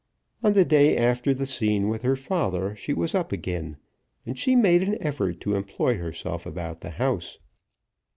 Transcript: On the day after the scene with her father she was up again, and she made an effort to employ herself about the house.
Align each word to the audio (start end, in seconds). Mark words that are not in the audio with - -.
On 0.43 0.53
the 0.53 0.65
day 0.65 0.97
after 0.97 1.31
the 1.31 1.45
scene 1.45 1.87
with 1.87 2.01
her 2.01 2.15
father 2.15 2.75
she 2.75 2.91
was 2.91 3.13
up 3.13 3.31
again, 3.31 3.77
and 4.25 4.35
she 4.35 4.55
made 4.55 4.81
an 4.81 4.97
effort 4.99 5.39
to 5.41 5.53
employ 5.53 5.95
herself 5.99 6.47
about 6.47 6.81
the 6.81 6.89
house. 6.97 7.37